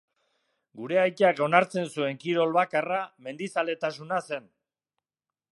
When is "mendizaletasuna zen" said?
3.29-4.53